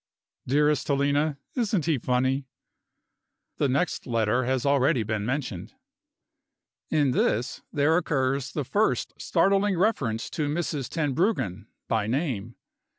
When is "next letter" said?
3.69-4.45